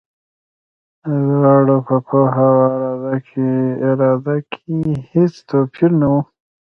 [1.05, 3.15] د دواړو په پوهه او
[3.89, 4.77] اراده کې
[5.11, 6.15] هېڅ توپیر نه و.